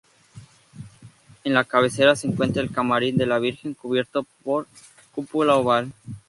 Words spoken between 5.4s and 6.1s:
oval.